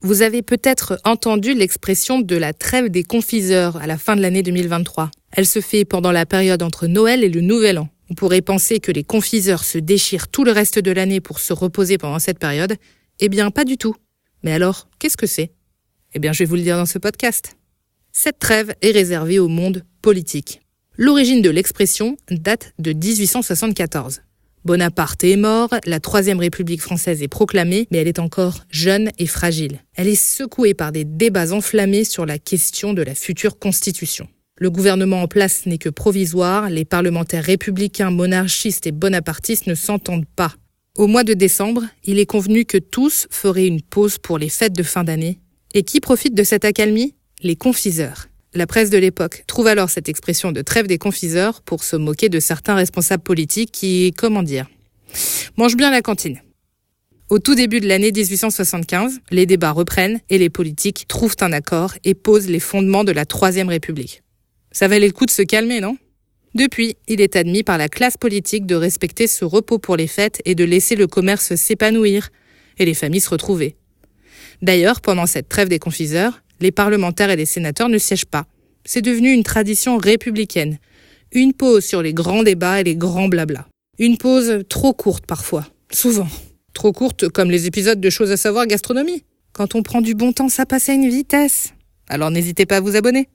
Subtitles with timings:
[0.00, 4.44] Vous avez peut-être entendu l'expression de la trêve des confiseurs à la fin de l'année
[4.44, 5.10] 2023.
[5.32, 7.88] Elle se fait pendant la période entre Noël et le Nouvel An.
[8.08, 11.52] On pourrait penser que les confiseurs se déchirent tout le reste de l'année pour se
[11.52, 12.76] reposer pendant cette période.
[13.18, 13.96] Eh bien, pas du tout.
[14.44, 15.50] Mais alors, qu'est-ce que c'est?
[16.14, 17.56] Eh bien, je vais vous le dire dans ce podcast.
[18.12, 20.60] Cette trêve est réservée au monde politique.
[20.96, 24.20] L'origine de l'expression date de 1874.
[24.64, 29.26] Bonaparte est mort, la Troisième République française est proclamée, mais elle est encore jeune et
[29.26, 29.84] fragile.
[29.94, 34.28] Elle est secouée par des débats enflammés sur la question de la future constitution.
[34.60, 40.26] Le gouvernement en place n'est que provisoire, les parlementaires républicains, monarchistes et bonapartistes ne s'entendent
[40.34, 40.52] pas.
[40.96, 44.76] Au mois de décembre, il est convenu que tous feraient une pause pour les fêtes
[44.76, 45.38] de fin d'année.
[45.74, 47.14] Et qui profite de cette accalmie?
[47.40, 48.26] Les confiseurs.
[48.54, 52.30] La presse de l'époque trouve alors cette expression de trêve des confiseurs pour se moquer
[52.30, 54.66] de certains responsables politiques qui, comment dire,
[55.58, 56.40] mangent bien la cantine.
[57.28, 61.92] Au tout début de l'année 1875, les débats reprennent et les politiques trouvent un accord
[62.04, 64.22] et posent les fondements de la Troisième République.
[64.72, 65.98] Ça valait le coup de se calmer, non?
[66.54, 70.40] Depuis, il est admis par la classe politique de respecter ce repos pour les fêtes
[70.46, 72.30] et de laisser le commerce s'épanouir
[72.78, 73.76] et les familles se retrouver.
[74.62, 78.46] D'ailleurs, pendant cette trêve des confiseurs, les parlementaires et les sénateurs ne siègent pas.
[78.84, 80.78] C'est devenu une tradition républicaine.
[81.32, 83.66] Une pause sur les grands débats et les grands blablas.
[83.98, 85.66] Une pause trop courte parfois.
[85.92, 86.28] Souvent.
[86.72, 89.24] Trop courte comme les épisodes de choses à savoir gastronomie.
[89.52, 91.74] Quand on prend du bon temps, ça passe à une vitesse.
[92.08, 93.28] Alors n'hésitez pas à vous abonner.